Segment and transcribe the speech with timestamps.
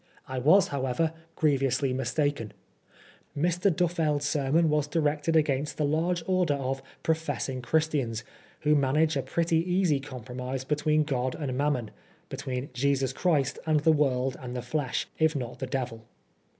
[0.27, 2.53] I was, however, greviously mistaken.
[3.37, 3.69] Mr.
[3.69, 8.23] Duffeld's sermon was directed against the large order of "professing Christians,"
[8.61, 11.91] who manage a pretty easy compromise be tween God and Mammon,
[12.29, 16.03] between Jesus Christ and the world and the flesh, if not the Devil.